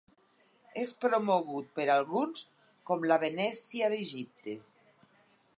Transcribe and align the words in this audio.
És 0.83 0.93
promogut 1.03 1.69
per 1.81 1.85
alguns 1.97 2.43
com 2.91 3.07
la 3.13 3.21
Venècia 3.27 3.95
d'Egipte. 3.97 4.61